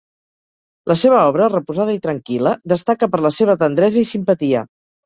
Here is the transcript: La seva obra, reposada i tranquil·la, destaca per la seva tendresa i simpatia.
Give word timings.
La 0.91 0.95
seva 1.01 1.19
obra, 1.33 1.51
reposada 1.53 1.95
i 1.99 2.01
tranquil·la, 2.09 2.55
destaca 2.75 3.13
per 3.15 3.25
la 3.29 3.37
seva 3.41 3.61
tendresa 3.67 4.07
i 4.07 4.13
simpatia. 4.17 4.69